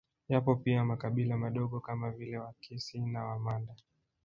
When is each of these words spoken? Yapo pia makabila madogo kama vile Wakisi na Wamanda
Yapo 0.29 0.55
pia 0.55 0.85
makabila 0.85 1.37
madogo 1.37 1.79
kama 1.79 2.11
vile 2.11 2.37
Wakisi 2.37 2.99
na 2.99 3.25
Wamanda 3.25 3.75